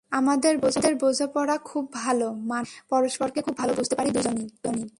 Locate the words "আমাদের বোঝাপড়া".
0.09-1.57